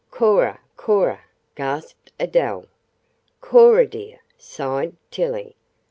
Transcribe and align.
"Cora! 0.09 0.59
Cora!" 0.77 1.19
gasped 1.53 2.11
Adele. 2.19 2.65
"Cora, 3.39 3.85
dear!" 3.85 4.19
sighed 4.35 4.95
Tillie. 5.11 5.55